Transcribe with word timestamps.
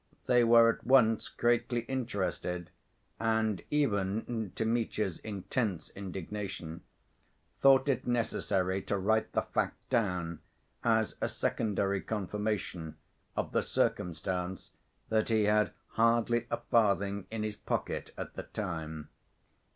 They 0.25 0.43
were 0.43 0.67
at 0.67 0.83
once 0.83 1.29
greatly 1.29 1.81
interested, 1.81 2.71
and 3.19 3.61
even, 3.69 4.51
to 4.55 4.65
Mitya's 4.65 5.19
intense 5.19 5.91
indignation, 5.91 6.81
thought 7.61 7.87
it 7.87 8.07
necessary 8.07 8.81
to 8.81 8.97
write 8.97 9.31
the 9.33 9.43
fact 9.43 9.75
down 9.91 10.39
as 10.83 11.17
a 11.21 11.29
secondary 11.29 12.01
confirmation 12.01 12.97
of 13.37 13.51
the 13.51 13.61
circumstance 13.61 14.71
that 15.09 15.29
he 15.29 15.43
had 15.43 15.71
hardly 15.89 16.47
a 16.49 16.57
farthing 16.57 17.27
in 17.29 17.43
his 17.43 17.55
pocket 17.55 18.11
at 18.17 18.33
the 18.33 18.41
time. 18.41 19.09